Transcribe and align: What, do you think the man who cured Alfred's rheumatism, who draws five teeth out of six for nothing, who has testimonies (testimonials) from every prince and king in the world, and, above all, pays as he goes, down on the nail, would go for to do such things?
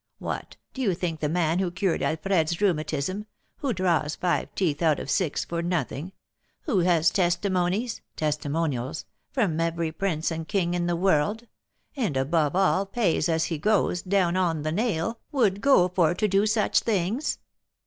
What, 0.17 0.57
do 0.73 0.81
you 0.81 0.95
think 0.95 1.19
the 1.19 1.29
man 1.29 1.59
who 1.59 1.69
cured 1.69 2.01
Alfred's 2.01 2.59
rheumatism, 2.59 3.27
who 3.57 3.71
draws 3.71 4.15
five 4.15 4.49
teeth 4.55 4.81
out 4.81 4.99
of 4.99 5.11
six 5.11 5.45
for 5.45 5.61
nothing, 5.61 6.11
who 6.61 6.79
has 6.79 7.11
testimonies 7.11 8.01
(testimonials) 8.15 9.05
from 9.29 9.59
every 9.59 9.91
prince 9.91 10.31
and 10.31 10.47
king 10.47 10.73
in 10.73 10.87
the 10.87 10.95
world, 10.95 11.45
and, 11.95 12.17
above 12.17 12.55
all, 12.55 12.87
pays 12.87 13.29
as 13.29 13.43
he 13.43 13.59
goes, 13.59 14.01
down 14.01 14.35
on 14.35 14.63
the 14.63 14.71
nail, 14.71 15.19
would 15.31 15.61
go 15.61 15.87
for 15.87 16.15
to 16.15 16.27
do 16.27 16.47
such 16.47 16.79
things? 16.79 17.37